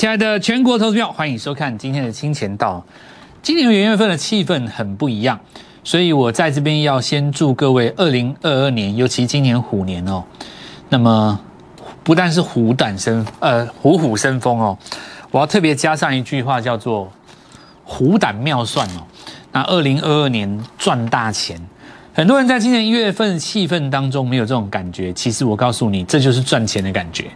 [0.00, 2.82] 亲爱的全国投资票，欢迎收看今天的金钱道。
[3.42, 5.38] 今年元月份的气氛很不一样，
[5.84, 10.24] 所以我在这边要先祝各位二零二二年，尤其今年虎年哦。
[10.88, 11.38] 那么
[12.02, 14.78] 不但是虎胆生，呃，虎虎生风哦。
[15.30, 17.12] 我要特别加上一句话，叫做
[17.84, 19.04] 虎胆妙算哦。
[19.52, 21.60] 那二零二二年赚大钱，
[22.14, 27.26] 很多人在今年一月份气氛当中没有这种感觉，其实我告诉你，这就是赚钱的感觉。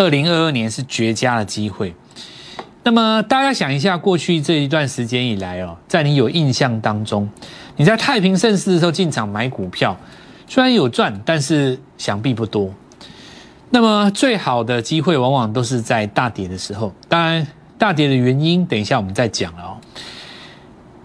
[0.00, 1.94] 二零二二年是绝佳的机会。
[2.82, 7.28] 那么大家想一下，过去这一段时间以来哦，在你有印象当中，
[7.76, 9.94] 你在太平盛世的时候进场买股票，
[10.48, 12.72] 虽然有赚，但是想必不多。
[13.68, 16.94] 那么最好的机会往往都是在大跌的时候。
[17.06, 19.76] 当然，大跌的原因等一下我们再讲了哦。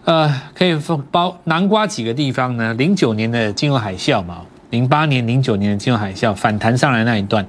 [0.06, 0.74] 呃，可以
[1.12, 2.74] 包南瓜几个地方呢？
[2.76, 7.46] 零九年的金融海啸嘛，零八年、零九年的金融海啸反弹上来那一段。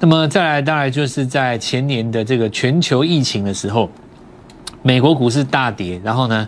[0.00, 3.88] 那么再来，当然就是在前年的这个全球疫情的时候，
[4.82, 6.46] 美国股市大跌，然后呢，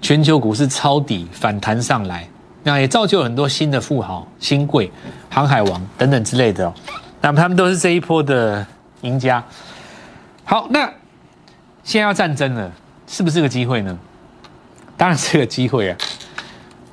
[0.00, 2.26] 全球股市抄底反弹上来，
[2.62, 4.90] 那也造就很多新的富豪、新贵、
[5.28, 6.72] 航海王等等之类的。
[7.20, 8.66] 那么他们都是这一波的
[9.02, 9.44] 赢家。
[10.44, 10.90] 好，那
[11.82, 12.72] 现在要战争了，
[13.06, 13.98] 是不是个机会呢？
[14.96, 15.98] 当然是个机会啊！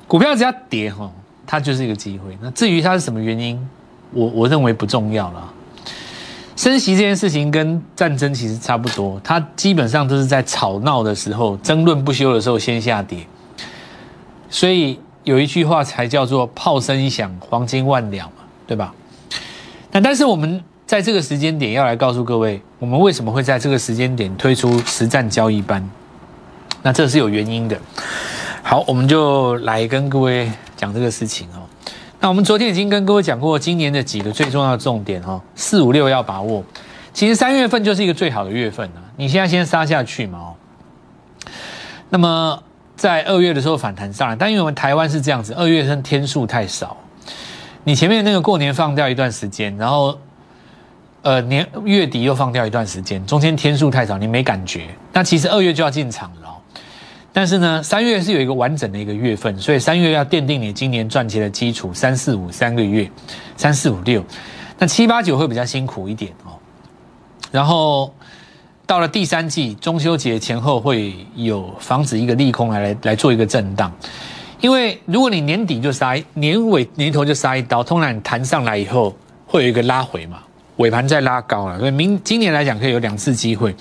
[0.08, 1.10] 股票只要跌哈，
[1.46, 2.36] 它就是一个机会。
[2.42, 3.58] 那至于它是什么原因，
[4.10, 5.52] 我我认为不重要了。
[6.54, 13.26] 升息这件事情跟战争其实差不多，它基本上都是在吵闹的时候、争论不休的时候先下跌。
[14.50, 18.92] 所以有一句话才叫做“炮声一响，黄金万两”嘛，对吧？
[19.90, 25.88] 那但是我们在这个时间点要来告诉各位，我们为什么会在这个时间点推出实战交易班？
[26.82, 27.78] 那这是有原因的。
[28.62, 31.64] 好，我们就来跟各位讲这个事情哦。
[32.22, 36.62] 那我们昨天已经跟各位讲过今年的几个最重要的重点哈，四五六要把握。
[37.12, 40.54] 其实三月份就是一个最好的月份了，你现在先杀下去嘛哦。
[42.10, 42.62] 那么
[42.94, 46.96] 在二月的时候反弹上来，但因为我们台湾是这样子，二月份天数太少，
[47.82, 50.16] 你前面那个过年放掉一段时间，然后
[51.22, 54.86] 呃年月底又放掉一段时间，中间天数太少，你没感觉。
[55.12, 56.41] 那其实二月就要进场了。
[57.34, 61.92] 但是呢，三月是有一个完整的一个月份，所以三月要奠定你今年赚钱的基础。
[61.94, 63.10] 三四五三个月，
[63.56, 64.22] 三四五六，
[64.78, 66.52] 那七八九会比较辛苦一点哦。
[67.50, 68.14] 然后
[68.86, 73.90] 到了第三季中秋节前后会有防止一个利空来来来做一个震荡，
[74.60, 79.16] 因为如果你年底就杀，年尾年头就杀一刀，通常你弹上来以后
[79.46, 80.40] 会有一个拉回嘛，
[80.76, 83.74] 尾盘再拉高了，所以明今年来讲可以有两次机会。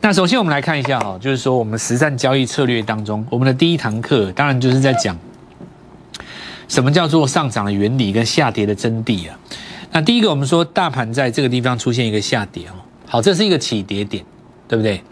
[0.00, 5.18] 那首先我们来看一下哈，就是说我们实战交易策略当中，我们的第一堂课当然就是在讲
[6.68, 9.36] 什么叫做上涨的原理跟下跌的真谛啊。
[9.90, 14.24] 那第一个我们说大盘在这个地方出现一个下跌哦，好，这是一个起跌点，
[14.68, 15.02] 对不对？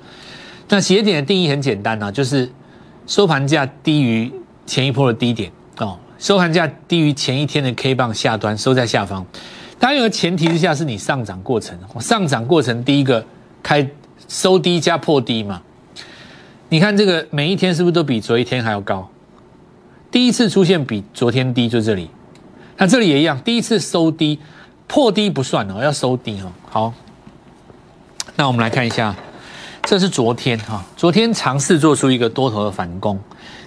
[0.69, 2.49] 那起跌点的定义很简单啊，就是
[3.09, 4.33] 收盘价低于
[4.67, 9.27] 前一波的低点哦，收盘价低于前一天的 K 棒下端收在下方。
[9.81, 13.27] 当然有个前提之下是你上涨过程，上涨过程第一个
[13.65, 13.85] 开。
[14.29, 15.63] 收低加破低嘛？
[16.69, 19.09] 你看这个每一天是不是都比昨一天还要高？
[20.11, 22.11] 第一次出现比昨天低就这里，
[22.77, 24.39] 那这里也一样，第一次收低
[24.87, 26.53] 破低不算哦，要收低哦。
[26.69, 26.93] 好，
[28.35, 29.15] 那我们来看一下，
[29.85, 33.19] 这是昨天哈，昨天尝试做出一个多头的反攻，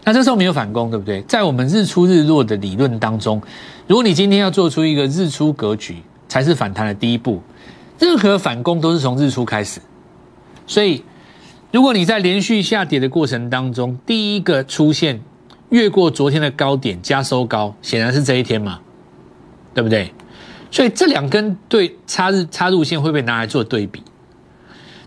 [0.04, 1.22] 那这时候没有反攻，对不对？
[1.22, 3.42] 在我们日出日落的理论当中，
[3.88, 7.42] 如果你今天要做出一个日出格局，才是反弹的第一步，
[7.98, 9.80] 任何反攻都是从日出开始。
[10.70, 11.04] 所以，
[11.72, 15.20] 如果你在连续下跌的过程当中，第一个出现
[15.70, 18.80] 越过昨天的高点加收高，显然是这一天嘛，
[19.74, 20.14] 对不对？
[20.70, 24.04] 所以这两根对插日插入线会被拿来做对比。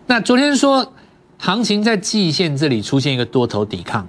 [0.05, 0.91] 那昨天说
[1.37, 4.05] 行情在季线这里出现一个多头抵抗，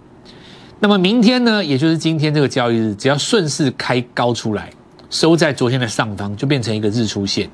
[0.81, 4.71] 那么明天呢，也就是今天这个交易日，只要顺势开高出来，
[5.09, 7.49] 收在昨天的上方，就变成一个日出线，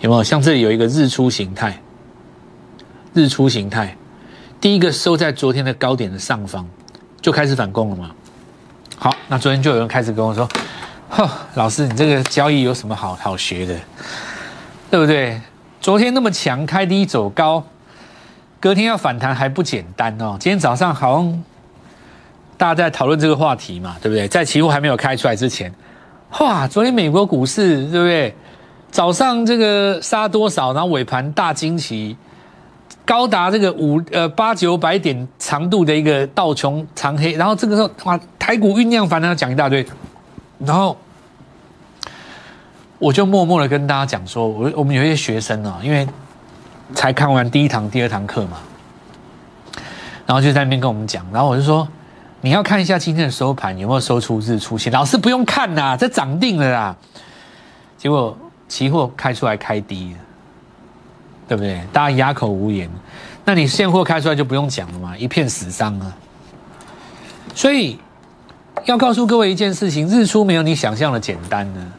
[0.00, 0.22] 有没有？
[0.22, 1.80] 像这里有一个日出形态。
[3.14, 3.96] 日出形态，
[4.60, 6.66] 第一个收在昨天的高点的上方，
[7.22, 8.10] 就开始反攻了嘛？
[8.98, 10.48] 好，那昨天就有人开始跟我说
[11.08, 13.76] ：“呵，老师，你这个交易有什么好好学的？
[14.90, 15.40] 对不对？
[15.80, 17.64] 昨天那么强，开低走高，
[18.58, 20.36] 隔天要反弹还不简单哦。
[20.40, 21.44] 今天早上好像
[22.56, 24.26] 大家在讨论这个话题嘛，对不对？
[24.26, 25.72] 在期货还没有开出来之前，
[26.40, 28.34] 哇，昨天美国股市对不对？
[28.90, 32.16] 早上这个杀多少，然后尾盘大惊奇。”
[33.04, 39.86] 高达这个五呃八九百点长度的一个道琼长黑，然后这个时候哇，台股酝酿反弹讲一大堆，
[40.58, 40.96] 然后
[42.98, 46.08] 我就默默的跟大家讲说，我我们有一些学生啊，因为
[46.94, 48.58] 才看完第一堂、第二堂课嘛，
[50.24, 51.86] 然后就在那边跟我们讲，然后我就说，
[52.40, 56.96] 你要看一下今天的收盘有没有收出日出线，老师不用看呐，这涨定了啦。
[57.98, 58.36] 结果
[58.68, 60.14] 期货开出来开低，
[61.46, 61.80] 对不对？
[61.92, 62.88] 大家哑口无言。
[63.44, 66.16] 那你现货开出来就不用讲了嘛，一片死伤啊。
[67.54, 67.98] 所以
[68.84, 71.92] 要告诉各位一件事情，日出没有你想象的简单呢。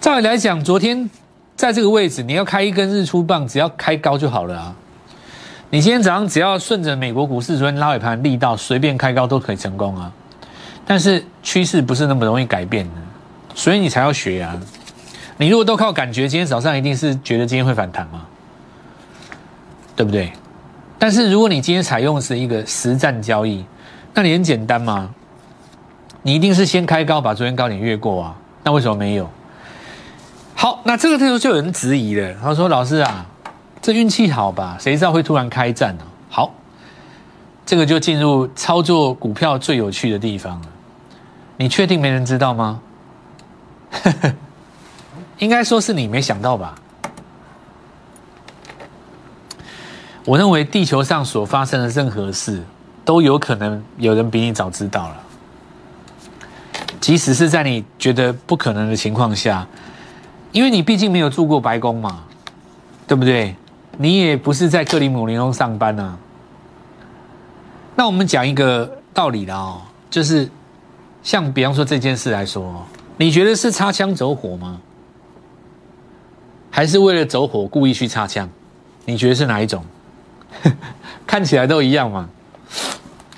[0.00, 1.08] 照理来讲，昨天
[1.56, 4.74] 在这个位置，你要开一根日出棒，只要开高就好了啊。
[5.70, 10.12] 你今天早上只要顺着美国股市昨天拉尾盘力道，随便开高都可以成功啊。
[10.86, 12.92] 但是趋势不是那么容易改变的，
[13.54, 14.60] 所以你才要学啊。
[15.38, 18.26] 你如果都靠感觉，今天早上一定是觉得今天会反弹吗？
[19.96, 20.32] 对不对？
[20.98, 23.64] 但是如果你今天采用是一个实战交易，
[24.14, 25.10] 那你很简单嘛，
[26.22, 28.36] 你一定是先开高，把昨天高点越过啊。
[28.62, 29.28] 那为什么没有？
[30.54, 33.26] 好，那这个时候就有人质疑了，他说：“老师啊，
[33.82, 34.76] 这运气好吧？
[34.80, 36.54] 谁知道会突然开战呢？”好，
[37.66, 40.66] 这个就进入操作股票最有趣的地方了。
[41.56, 42.80] 你确定没人知道吗？
[45.38, 46.74] 应该说是你没想到吧。
[50.24, 52.62] 我认为地球上所发生的任何事，
[53.04, 55.16] 都有可能有人比你早知道了。
[57.00, 59.66] 即使是在你觉得不可能的情况下，
[60.52, 62.24] 因为你毕竟没有住过白宫嘛，
[63.06, 63.54] 对不对？
[63.98, 66.16] 你也不是在克里姆林宫上班啊。
[67.94, 70.50] 那我们讲一个道理了哦，就是
[71.22, 72.84] 像比方说这件事来说，
[73.18, 74.80] 你觉得是擦枪走火吗？
[76.70, 78.48] 还是为了走火故意去擦枪？
[79.04, 79.84] 你觉得是哪一种？
[81.26, 82.28] 看起来都一样嘛，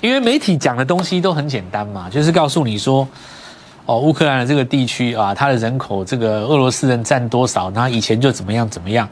[0.01, 3.07] 因为媒体讲的东西都很简单嘛，就是告诉你说，
[3.85, 9.07] 哦，乌克兰的这个地区啊，它的人口这个俄罗斯人占多少，然后以前就怎么样怎么样，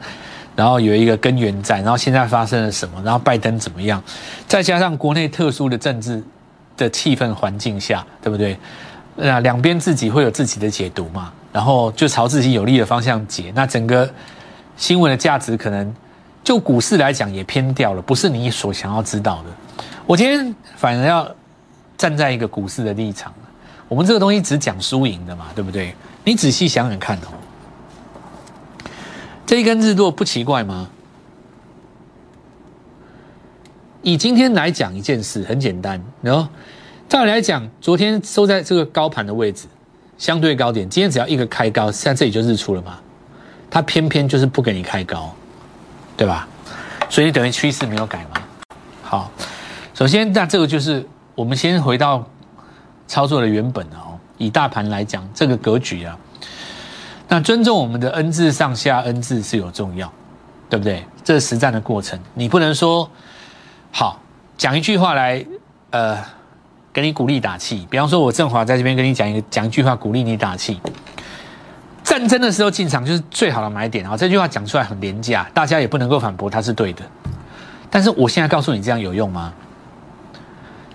[0.54, 4.02] 然后有一个根源在，然后现在发生了什么，然后拜登怎么样，
[4.46, 6.22] 再加上国内特殊的政治
[6.76, 8.56] 的气氛环境下，对不对？
[9.16, 14.08] 那两边自己会有自己的解读嘛，然后就朝自己有利的方向解，那整个
[14.76, 15.94] 新闻的价值可能。
[16.46, 19.50] 就股市来讲，也偏掉了，不是你所想要知道的。
[20.06, 21.28] 我今天反而要
[21.98, 23.34] 站在一个股市的立场，
[23.88, 25.92] 我们这个东西只讲输赢的嘛，对不对？
[26.22, 27.34] 你仔细想想看哦，
[29.44, 30.88] 这一根日落不奇怪吗？
[34.02, 36.48] 以今天来讲一件事，很简单，然后
[37.08, 39.66] 照理来讲，昨天收在这个高盘的位置，
[40.16, 43.00] 相对高点，今天只要一个开高，在这里就日出了嘛，
[43.68, 45.34] 它偏偏就是不给你开高。
[46.16, 46.48] 对吧？
[47.08, 48.42] 所以等于趋势没有改嘛。
[49.02, 49.30] 好，
[49.94, 52.24] 首先那这个就是我们先回到
[53.06, 54.18] 操作的原本哦。
[54.38, 56.18] 以大盘来讲，这个格局啊，
[57.28, 60.12] 那尊重我们的 N 字上下 N 字是有重要，
[60.68, 61.04] 对不对？
[61.24, 63.08] 这是实战的过程，你不能说
[63.90, 64.20] 好
[64.58, 65.42] 讲一句话来
[65.90, 66.18] 呃
[66.92, 67.86] 给你鼓励打气。
[67.88, 70.80] 比方说，我振华在这边跟你讲一个讲一句话鼓励你打气。
[72.16, 74.16] 战争的时候进场就是最好的买点啊！
[74.16, 77.02] 这句话讲出来很廉价，大家也不能够反驳它是对的。
[77.90, 79.52] 但是我现在告诉你，这样有用吗？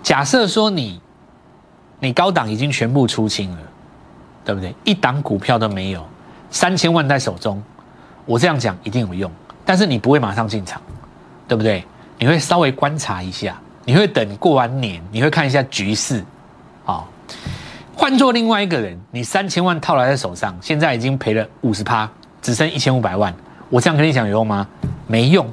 [0.02, 1.00] 假设说你，
[2.00, 3.58] 你高档已经全部出清了，
[4.44, 4.74] 对不对？
[4.82, 6.04] 一档股票都没有，
[6.50, 7.62] 三千万在手中，
[8.26, 9.30] 我这样讲一定有用。
[9.64, 10.82] 但是你不会马上进场，
[11.46, 11.84] 对不对？
[12.18, 16.24] 你会稍微观察一下，你会等过完年，你会看一下局势，
[16.84, 17.04] 啊。
[18.02, 22.10] 换做另外一个人，你三千万套来在手上，现在已经赔了五十趴，
[22.42, 23.32] 只剩一千五百万。
[23.70, 24.66] 我这样跟你讲有用吗？
[25.06, 25.46] 没用，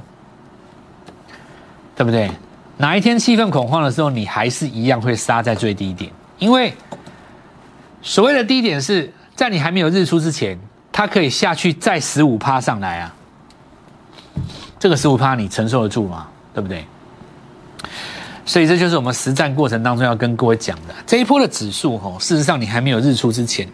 [1.95, 2.27] 对不对？
[2.77, 6.73] 哪一天气氛恐慌的时候，你还是一样会杀在最低点，因为
[8.01, 10.59] 所谓的低点是在你还没有日出之前，
[10.91, 13.13] 它可以下去再十五趴上来啊。
[14.79, 16.27] 这个十五趴你承受得住吗？
[16.51, 16.83] 对不对？
[18.49, 23.69] 所以这就是我们实战过程当中要跟各位讲的这一波的指数吼，事实上你还没有日出之前，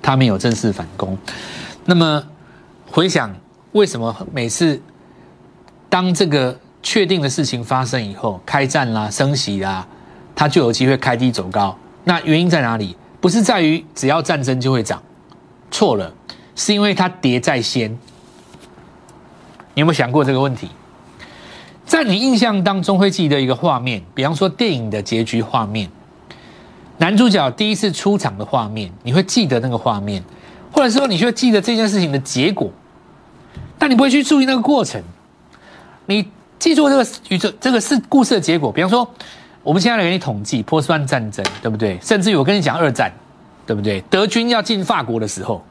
[0.00, 1.14] 它没有正式反攻。
[1.84, 2.24] 那么
[2.90, 3.30] 回想
[3.72, 4.80] 为什么每次
[5.90, 9.86] 当这个确定的事情发生以后，开战啦、升息啦，
[10.34, 11.76] 它就有机会开低走高？
[12.04, 12.96] 那原因在哪里？
[13.20, 15.02] 不是在于只要战争就会涨，
[15.70, 16.10] 错了，
[16.56, 17.90] 是因为它跌在先。
[19.74, 20.70] 你有没有想过这个问题？
[21.88, 25.88] 在你印象当中会记得一个画面，比方说电影的结局画面，
[26.98, 30.22] 男主角第一次出场的画面，你会记得那个画面，
[30.70, 32.70] 或者说你会记得这件事情的结果，
[33.78, 35.02] 但你不会去注意那个过程。
[36.04, 36.28] 你
[36.58, 38.70] 记住这个宇宙，这个是故事的结果。
[38.70, 39.10] 比方说，
[39.62, 41.98] 我们现在来给你统计波斯湾战争，对不对？
[42.02, 43.10] 甚至于我跟你讲二战，
[43.66, 44.02] 对不对？
[44.10, 45.64] 德军要进法国的时候，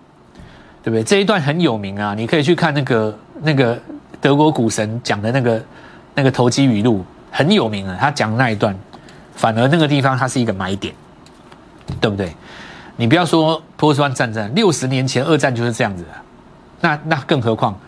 [0.82, 1.04] 对不对？
[1.04, 3.80] 这一段很有名啊，你可以去看那个那个。
[4.20, 5.64] 德国股神讲的那个
[6.18, 8.76] 那个投机语录很有名啊，他讲那一段，
[9.36, 10.92] 反而那个地方它是一个买点，
[12.02, 12.36] 对不对？
[12.96, 16.10] 你不要说波斯湾战争，六十年前二战就是这样子的，
[16.82, 17.80] 那那更何况，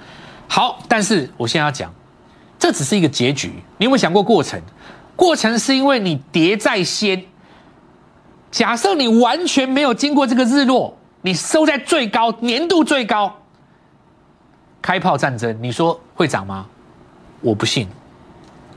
[0.47, 1.91] 好，但是我现在要讲，
[2.59, 4.61] 这只是一个结局，你有没有想过过程？
[5.15, 7.25] 过程是因为你叠在先。
[8.51, 13.35] 假设你完全没有经过这个日落，你收在最高年度最高，
[14.81, 16.67] 开炮战争，你说会涨吗？
[17.41, 17.87] 我不信，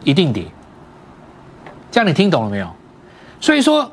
[0.04, 0.46] 一定跌。
[1.90, 2.68] 这样你听懂了没有？
[3.40, 3.90] 所以说，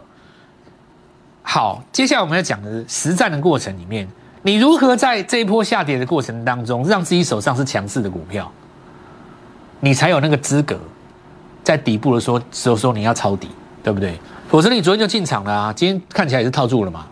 [1.41, 4.07] 好，接下来我们要讲的是实战的过程里面，
[4.43, 8.49] 你如何在这一波下跌的过程当中，让自己手上是强势的股票，
[9.79, 10.79] 你才有那个资格
[11.63, 13.49] 在底部的时候时候说你要抄底，
[13.83, 14.19] 对不对？
[14.47, 17.05] 否则你昨天就进场了啊，今天看起来也是套住了嘛。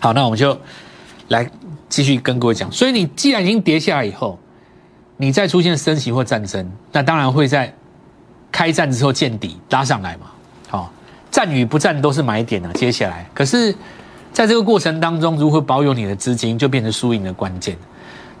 [0.00, 0.56] 好，那我们就
[1.28, 1.50] 来
[1.88, 2.70] 继续跟各位讲。
[2.70, 4.38] 所以你既然已经跌下来以后，
[5.16, 7.74] 你再出现升息或战争，那当然会在
[8.52, 10.26] 开战之后见底拉上来嘛。
[10.68, 10.92] 好，
[11.30, 12.70] 战与不战都是买点啊。
[12.74, 13.74] 接下来，可是
[14.32, 17.76] 在这个过程当中，如何保有你的资金，就变成输赢的关键。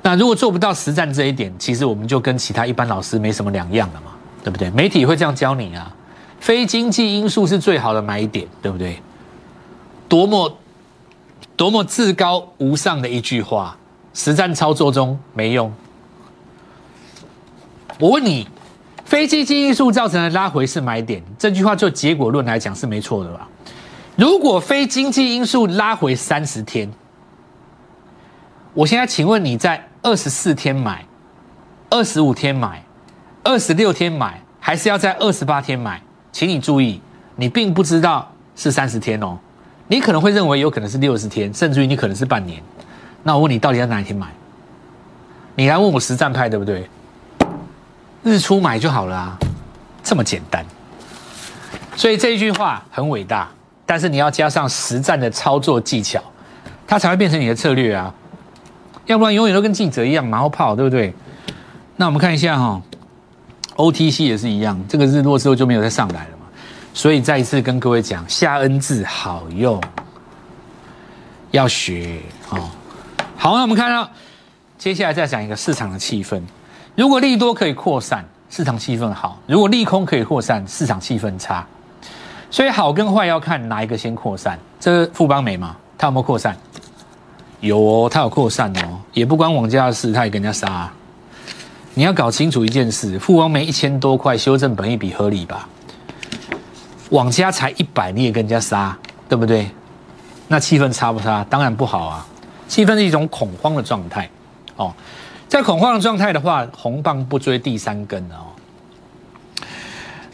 [0.02, 4.12] 那如果做不到实战这一点，其实我们就跟其他一般老师没什么两样了嘛，
[4.44, 4.68] 对不对？
[4.70, 5.94] 媒体会这样教你啊。
[6.40, 9.00] 非经济因素是最好的买点，对不对？
[10.08, 10.58] 多么
[11.56, 13.76] 多么至高无上的一句话，
[14.12, 15.72] 实战操作中没用。
[18.00, 18.48] 我问你，
[19.04, 23.48] 非经济因素造成的拉回是买点，这句话就结果论来讲是没错的吧？
[24.16, 26.90] 如果非经济因素拉回三十天，
[28.74, 31.04] 我现在请问你在二十四天买、
[31.90, 32.82] 二十五天买、
[33.42, 36.00] 二十六天买，还是要在二十八天买？
[36.30, 37.00] 请你注意，
[37.36, 39.38] 你并不知道是三十天哦，
[39.88, 42.62] 你可能会认为有可能是六十天，甚至于你可能是半年。
[43.22, 44.26] 那我问你，到底要哪一天买？
[45.54, 46.88] 你来问我实战派对不对？
[48.22, 49.38] 日出买就好了啊，
[50.02, 50.64] 这么简单。
[51.96, 53.48] 所以这一句话很伟大，
[53.84, 56.22] 但是你要加上实战的操作技巧，
[56.86, 58.12] 它才会变成你的策略啊。
[59.06, 61.12] 要不然永远都跟记者一样马后炮，对不对？
[61.96, 62.80] 那我们看一下哈。
[63.74, 66.46] OTC 也是一样，这个日落之后就没有再上来了嘛，
[66.92, 69.82] 所以再一次跟各位讲，下 N 字好用，
[71.50, 72.68] 要学哦。
[73.34, 74.08] 好，那我们看到
[74.76, 76.40] 接下来再讲一个市场的气氛，
[76.94, 81.66] 如果利多可以扩散，市场气氛好；如果利空可以扩散，市场气氛差。
[82.50, 84.58] 所以好跟坏要看哪一个先扩散。
[84.78, 86.54] 这富邦美嘛，它有没有扩散？
[87.60, 90.92] 有哦，它有扩散哦，也不关网家的事，它也跟人家杀。
[91.94, 95.66] 你要搞清楚一件事，富邦没一千多块修正本一笔合理吧？
[97.08, 98.94] 网家才一百，你也跟人家杀，
[99.28, 99.70] 对不对？
[100.48, 101.42] 那气氛差不差？
[101.48, 102.26] 当然不好啊！
[102.68, 104.28] 气氛是一种恐慌的状态
[104.76, 104.92] 哦，
[105.52, 108.56] 在恐慌的状态的话，红棒不追第三根哦。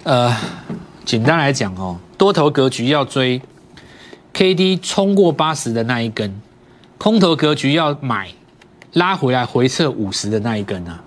[0.05, 0.37] 呃，
[1.05, 3.43] 简单来讲哦，多头格局要追
[4.33, 6.41] K D 冲过八十的那一根，
[6.99, 8.29] 空头格局要买
[8.93, 11.03] 拉回来回撤五十的那一根啊。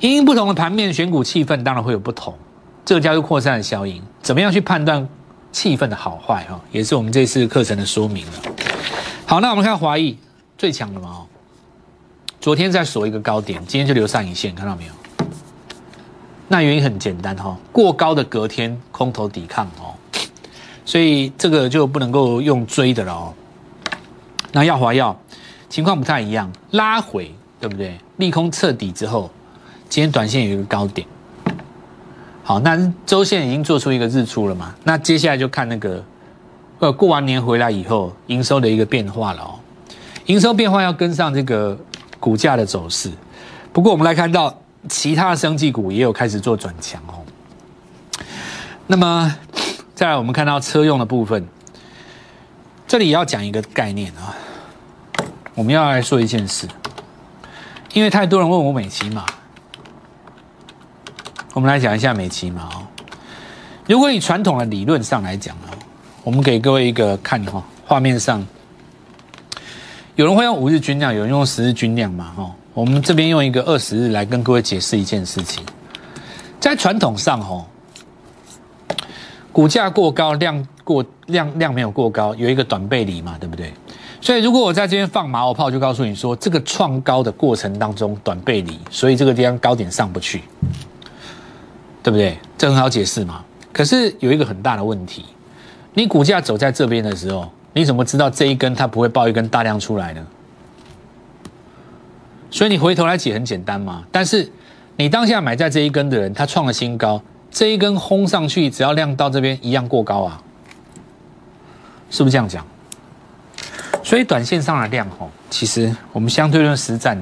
[0.00, 2.34] 因不同的盘面选股气氛当然会有不同，
[2.82, 4.02] 这个叫做扩散的效应。
[4.22, 5.06] 怎么样去判断
[5.52, 6.46] 气氛的好坏？
[6.48, 8.32] 哈，也是我们这次课程的说明了。
[9.26, 10.16] 好，那我们看华裔
[10.56, 11.26] 最强的嘛哦？
[12.42, 14.92] 昨天在锁一个高点，今天就留上影线，看到没有？
[16.48, 19.94] 那原因很简单哈，过高的隔天空头抵抗哦，
[20.84, 23.32] 所以这个就不能够用追的了哦。
[24.50, 25.16] 那耀华药
[25.68, 27.96] 情况不太一样，拉回对不对？
[28.16, 29.30] 利空彻底之后。
[29.88, 31.06] 今天短线有一个高点，
[32.42, 34.74] 好，那周线已经做出一个日出了嘛？
[34.82, 36.02] 那接下来就看那个，
[36.80, 39.60] 呃，过完年回来以后营收的一个变化了哦。
[40.26, 41.78] 营收变化要跟上这个
[42.22, 43.10] 股价的走势。
[43.72, 44.56] 不过我们来看到
[44.88, 47.26] 其他的生技股也有开始做转强哦。
[48.86, 49.36] 那么
[49.92, 51.48] 再来，我们看到车用的部分，
[52.86, 54.36] 这里要讲一个概念啊。
[55.54, 56.68] 我们要来说一件事，
[57.92, 59.26] 因为太多人问我美琪嘛。
[61.54, 62.86] 我们来讲一下美琪嘛哦，
[63.86, 65.74] 如果以传统的理论上来讲哦，
[66.22, 68.46] 我们给各位一个看哈，画面上
[70.16, 75.64] 有人会用五日均量，有人用十日均量嘛哈，我们这边用一个二十日来跟各位解释一件事情，
[76.60, 77.64] 在传统上哈，
[79.50, 83.72] 股价过高，量过量量没有过高，有一个短背离嘛，对不对？
[84.20, 90.42] 所以如果我在这边放马后炮，就告诉你说，这个创高的过程当中短背离，所以这个地方高点上不去。
[92.04, 92.36] 对不对？
[92.58, 93.44] 这很好解释嘛。
[93.72, 95.24] 可是有一个很大的问题，
[95.94, 100.26] 你股价走在这边的时候，你怎么知道这一根它不会爆一根大量出来呢？
[102.50, 104.04] 所以你回头来解很简单嘛。
[104.12, 104.50] 但是
[104.96, 110.42] 你当下买在这一根的人，他创了新高，这一根轰上去，只要量到这边一样过高啊，
[112.10, 112.66] 是不是这样讲？
[114.04, 117.16] 所以短线上的量吼，其实我们相对论实战，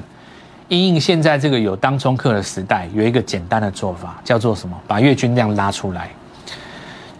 [0.67, 4.77] 因应现在这个有当冲客的时代，有一个简单的做法，叫做什么？
[4.85, 6.09] 把月均量拉出来。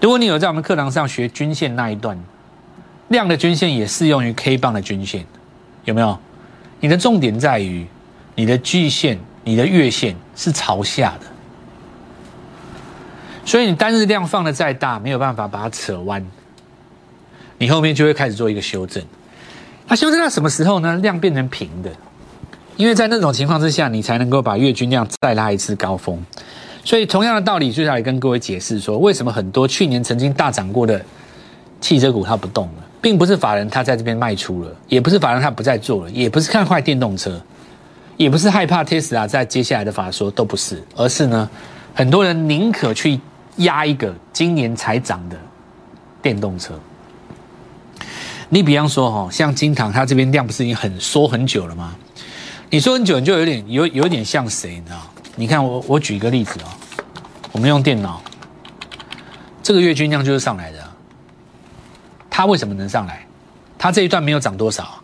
[0.01, 2.17] 如果你有在我们课堂上学均线那一段，
[3.11, 5.23] 量的均线也适用于 K 棒的均线，
[5.85, 6.17] 有没有？
[6.79, 7.85] 你的重点在于
[8.33, 11.27] 你的季线、你的月线是朝下的，
[13.45, 16.25] 所以你单日量放的再大，没有办法把它扯弯，
[17.59, 19.03] 你后面就会开始做一个修正。
[19.87, 20.95] 那修正到什么时候呢？
[20.97, 21.91] 量变成平的，
[22.77, 26.23] 因为在那种情况之下，你才能够把月均量再拉一次高峰。
[26.83, 31.03] 所以同样的道理，就下来跟各位解释说，为什么很多去年曾经大涨过的
[31.79, 37.41] 汽车股它不动了，并不是法人他在这边卖出了，也不是法人他不再做了，也不是看坏电动车，
[38.15, 41.49] 也不是害怕 Tesla 在接下来的法说都不是，而是呢，
[41.95, 43.19] 很多人宁可去
[43.57, 45.37] 压一个今年才涨的
[46.21, 46.79] 电动车。
[48.49, 51.95] 你比方说哈，像金堂，它这边量不是已经很缩很久了吗？
[52.69, 54.99] 你说很久，你就有点有有点像谁，你知道？
[55.37, 56.67] 你看我我举一个例子哦，
[57.53, 58.21] 我们用电脑，
[59.63, 60.77] 这个月均量就是上来的，
[62.41, 63.23] 它为什么能上来？
[63.77, 64.99] 它这一段没有涨多少。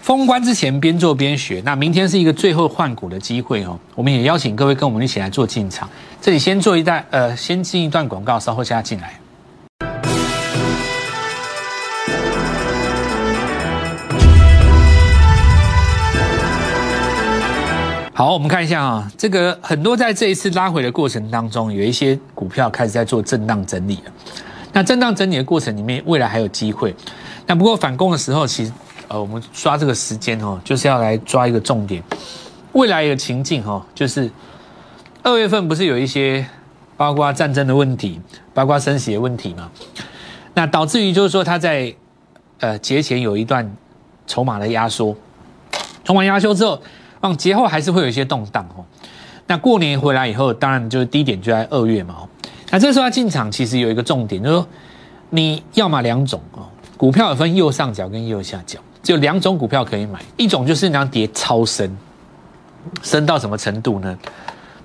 [0.00, 3.76] 封关之前边做边学，那明天是一个最后换股的机会哦。
[3.96, 5.90] 我们也邀请各位跟我们一起来做进场。
[6.20, 9.18] 这里先做一段呃，先进一段广告，稍后加进来。
[18.14, 24.12] 好，我们看一下啊，这个很多在这一次拉回的过程当中，有一些股票开始在做震荡整理了。
[24.72, 26.94] 那震荡整理的过程里面，未来还有机会。
[27.46, 28.72] 那不过反攻的时候，其实
[29.08, 32.02] 呃，我们刷这个时间哦，就是要来抓一个重点。
[32.72, 34.30] 未来的情境哦，就是
[35.22, 36.46] 二月份不是有一些
[36.96, 38.20] 包括战争的问题，
[38.54, 39.70] 包括升息的问题嘛？
[40.54, 41.94] 那导致于就是说，它在
[42.60, 43.70] 呃节前有一段
[44.26, 45.16] 筹码的压缩，
[46.04, 46.80] 筹码压缩之后。
[47.20, 48.82] 往节后还是会有一些动荡哦。
[49.46, 52.14] 那过年回来以后，当然就是低点就在二月嘛。
[52.70, 54.66] 那这时候要进场，其实有一个重点，就是说
[55.28, 60.20] 你要么两种哦，股票有分右上角跟右下角，只有两种股票可以买。
[60.36, 61.96] 一种就是你要跌超深，
[63.02, 64.16] 深到什么程度呢？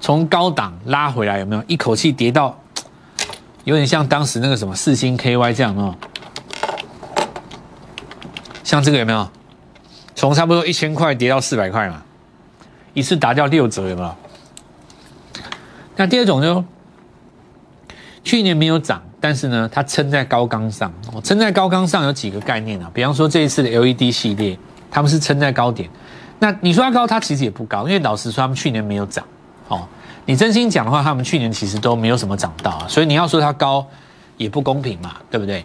[0.02, 1.64] 从高档拉回来有没有？
[1.68, 2.60] 一口气跌到
[3.64, 5.96] 有点像当时那个什么四星 KY 这样哦。
[8.64, 9.28] 像这个有没有？
[10.16, 12.02] 从差不多一千块跌到四百块嘛。
[12.94, 14.16] 一次打掉六折有没有？
[15.96, 16.64] 那第二种就
[18.26, 20.92] 去年没有涨，但是呢，它撑在高岗上。
[21.14, 22.90] 哦，撑在高岗上有几个概念啊？
[22.92, 24.58] 比方说这一次的 LED 系列，
[24.90, 25.88] 他们是撑在高点。
[26.40, 29.24] 那你说它高，它其实也不高，因为老实说，他们去年没有涨。
[29.68, 29.88] 哦，
[30.26, 32.88] 你真心讲的话，他们去年其实都没有什么涨到啊。
[32.90, 33.86] 所以你要说它高，
[34.38, 35.64] 也不公平嘛，对不对？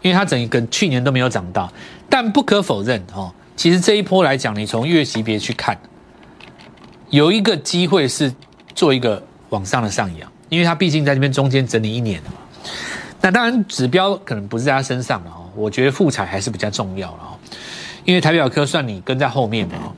[0.00, 1.68] 因为它整一个去年都没有涨到。
[2.08, 5.76] 但不可否认哦，其实这一波来讲，你从月级别去看。
[7.10, 8.32] 有一个机会是
[8.74, 12.36] 做一个往上的上扬，因为它毕竟在这边中间整理一年了嘛。
[13.20, 17.34] 那当然指标可能不是在它身上了哦，我觉得复彩还是比较重要了哦，
[18.04, 19.92] 因为台表科算你跟在后面的哦。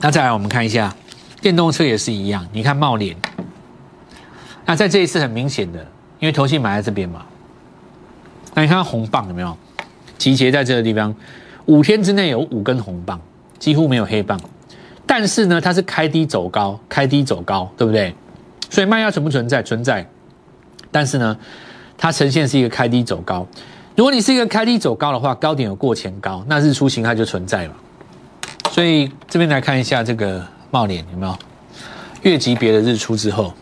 [0.00, 0.94] 那再来我们看一下
[1.40, 3.16] 电动车也是一样，你看茂联，
[4.64, 5.80] 那在这一次很明显的，
[6.20, 7.26] 因为头信买在这边嘛，
[8.54, 9.56] 那你看红棒有没有
[10.16, 11.14] 集结在这个地方？
[11.66, 13.20] 五天之内有五根红棒，
[13.58, 14.40] 几乎没有黑棒。
[15.04, 18.14] 但是呢，它是开低走高，开低走高，对不对？
[18.70, 19.62] 所以卖压存不存在？
[19.62, 20.08] 存在。
[20.90, 21.36] 但是呢，
[21.96, 23.46] 它呈现是一个开低走高。
[23.96, 27.74] 如果你是一个开低走高的话，高点有过前高，那日出形态就存在了。
[28.70, 31.36] 所以这边来看一下这个帽脸有没有
[32.22, 33.52] 月级别的日出之后，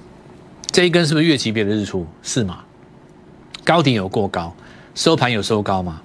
[0.70, 2.06] 这一根是不是月级别的日出？
[2.22, 2.58] 是吗？
[3.64, 4.54] 高点有过高，
[4.94, 6.00] 收盘有收高嘛？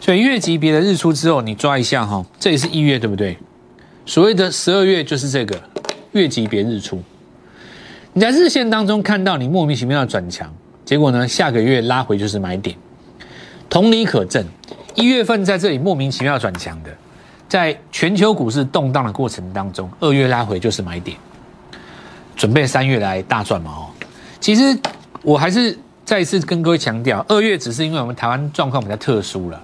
[0.00, 3.38] 所以月级别的日出之后，你抓一下哈，这也是一月，对不对？
[4.04, 5.60] 所谓的十二月就是这个
[6.12, 7.02] 月级别日出，
[8.18, 10.52] 你在日线当中看到你莫名其妙的转强，
[10.84, 12.76] 结果呢下个月拉回就是买点。
[13.70, 14.44] 同理可证，
[14.96, 16.90] 一月份在这里莫名其妙转强的，
[17.48, 21.16] 在全球股市动荡的过程当中，二月拉回就是买点，
[22.34, 23.86] 准备三月来大赚嘛哦。
[24.40, 24.76] 其实
[25.22, 29.62] 我还是再一次跟各位强调，二月只是因为我们台湾状况比较特殊了，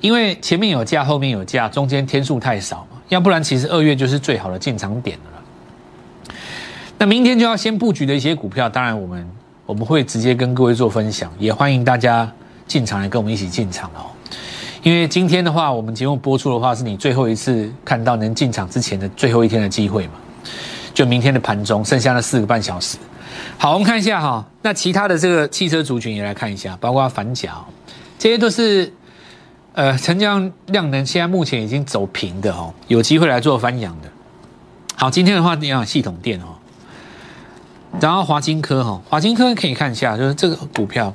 [0.00, 2.84] 因为前面有价，后面有价，中间天数太少。
[3.10, 5.30] 要不然，其实二月就是最好的进场点了。
[6.98, 9.28] 那明天就要先布局的一些股票，当然我们
[9.66, 12.30] 我们会直接跟各位做分享，也欢迎大家
[12.66, 14.06] 进场来跟我们一起进场哦。
[14.82, 20.12] 因为今天的话，我们节目播出的话，是你最后一次看到能进场之前的最后一天的机会嘛？
[20.92, 22.96] 就明天的盘中，剩下的四个半小时。
[23.58, 27.54] 好，我们看一下哈，那其他的这个汽车族群也来看一下，包括反甲，
[28.18, 28.92] 这些都是
[29.72, 34.08] 呃成交量能现在目前已经走平的哦，有机会来做翻阳的。
[34.94, 36.53] 好，今天的话，你要系统电哦，
[38.00, 41.12] 然后华金科哈，华金科可以看一下，就是这个股票，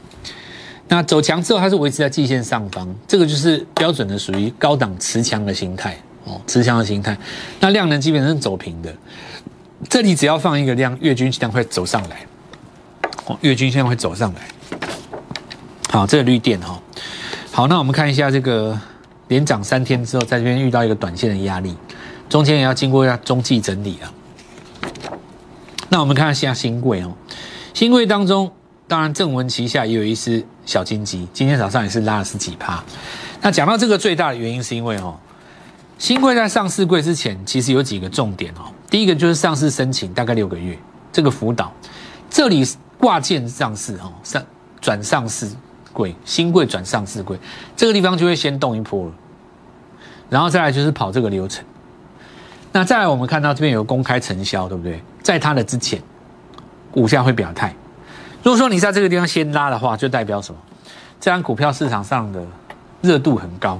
[0.88, 7.16] 那走强之后，它是维持在季线上方，这个就是标准的属于高档持强的形态哦，持强的形态。
[7.60, 8.92] 那量能基本上是走平的，
[9.88, 12.26] 这里只要放一个量，月均线会走上来，
[13.26, 14.42] 哦，月均线会走上来。
[15.92, 16.82] 好，这个绿电哈，
[17.52, 18.80] 好，那我们看一下这个
[19.28, 21.76] 连涨三天之后，在这边遇到一个短线的压力。
[22.30, 24.14] 中间也要经过一下中继整理啊。
[25.90, 27.12] 那我们看一下新贵哦，
[27.74, 28.52] 新贵当中，
[28.88, 32.84] 当然正文旗下也有一丝小金鸡，今天早上也是拉了十几趴。
[33.42, 35.18] 那讲到这个最大的原因，是因为哦，
[35.98, 38.72] 新贵在上市柜之前，其实有几个重点哦。
[38.90, 40.78] 第一个就是上市申请大概六个月，
[41.12, 41.72] 这个辅导，
[42.30, 42.64] 这里
[43.00, 44.44] 挂件上市哦，上
[44.80, 45.50] 转上市
[45.92, 47.40] 柜，新贵转上市柜，
[47.76, 49.14] 这个地方就会先动一波了，
[50.30, 51.66] 然后再来就是跑这个流程。
[52.72, 55.02] 那再来，我们看到这边有公开承销，对不对？
[55.24, 56.02] 在它的之前，
[56.92, 57.74] 股价会表态。
[58.44, 60.60] 如果说你在这个地方先拉的话，就代表什么？
[61.20, 62.42] 这张股票市场上的
[63.02, 63.80] 热度很高。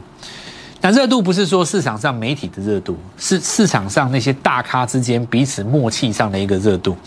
[0.82, 6.98] 那热度不是说市场上媒体的热度，是市场上那些大咖之间彼此默契上的一个热度。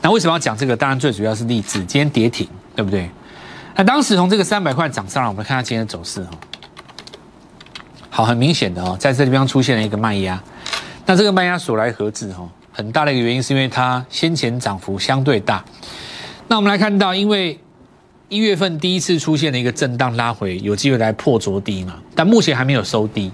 [0.00, 0.76] 那为什么要讲这个？
[0.76, 3.10] 当然最主要是例子，今天跌停，对不对？
[3.74, 6.30] 那当时从这个三百块涨上来，我们看下今天的走势哈。
[8.08, 10.40] 好，很明显的哦，在这地方出现了一个卖压。
[11.08, 12.30] 那这个卖压所来何至？
[12.34, 15.64] 哈，很大的一个原因是因为它先前涨幅相对大。
[16.48, 17.58] 那我们来看到，因为
[18.28, 21.94] 一月份第一次出现了一个震荡拉回，有机会来破昨低嘛？
[22.14, 23.32] 但目前还没有收低，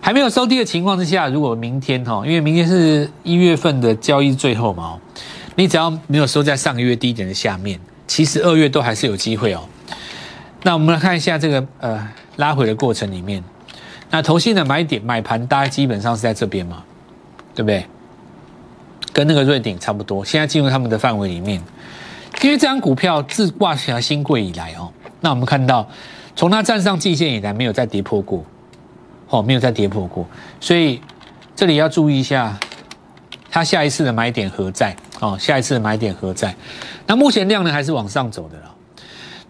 [0.00, 4.96] 还没有收低的情况之下，如果明天哈，因为明天是一月份的交易最后嘛，
[5.56, 9.62] 你只要没有收在上个月低点的下面，其实二月都还是有机会哦。
[10.62, 13.42] 那我们来看一下这个呃拉回的过程里面，
[14.10, 16.84] 那投信的买点买盘大概基本上是在这边嘛？
[17.54, 17.84] 对不对？
[19.12, 21.60] 跟那个瑞鼎差不多，现在进入他们的范围里面。
[22.42, 24.88] 因为这张股票自挂起来新贵以来哦，
[25.20, 25.86] 那我们看到
[26.36, 28.42] 从它站上季线以来没有再跌破过，
[29.28, 30.24] 哦，没有再跌破过，
[30.60, 31.00] 所以
[31.56, 32.56] 这里要注意一下，
[33.50, 34.96] 它下一次的买点何在？
[35.18, 36.54] 哦，下一次的买点何在？
[37.06, 38.74] 那目前量呢还是往上走的了，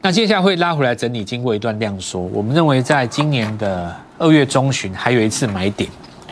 [0.00, 5.88] 那接下来会拉回来整理，经过一段量缩，我们认为在今年的二月中旬还有一次买点。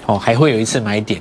[0.09, 1.21] 哦，还会有一次买点。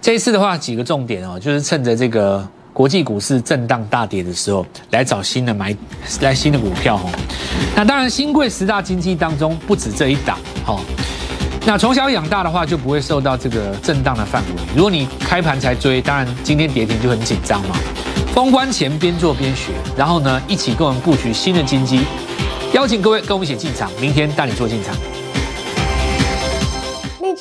[0.00, 5.76] 这一次的话，几个重点哦，就是趁着这个国际股市震荡大跌的时候，来找新的买，
[6.20, 7.10] 来新的股票哦。
[7.74, 10.80] 那当然，新贵十大经济当中不止这一档哦。
[11.66, 14.62] 那从小养大的话，就不会受到这个震荡的范围。
[14.74, 17.76] 如果你开盘才追，当然今天跌停就很紧张嘛。
[18.32, 22.00] 封关前边做边学，然后呢，一起跟我们布局新的金鸡。
[22.72, 24.96] 邀请各位跟我们一起进场，明天带你做进场。